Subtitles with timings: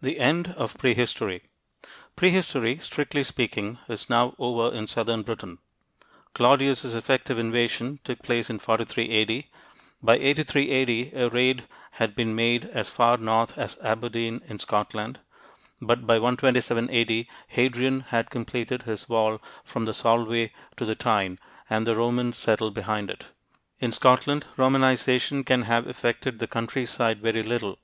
[0.00, 1.42] THE END OF PREHISTORY
[2.14, 5.58] Prehistory, strictly speaking, is now over in southern Britain.
[6.34, 9.48] Claudius' effective invasion took place in 43 A.D.;
[10.00, 11.64] by 83 A.D., a raid
[11.98, 15.18] had been made as far north as Aberdeen in Scotland.
[15.82, 21.40] But by 127 A.D., Hadrian had completed his wall from the Solway to the Tyne,
[21.68, 23.26] and the Romans settled behind it.
[23.80, 27.80] In Scotland, Romanization can have affected the countryside very little.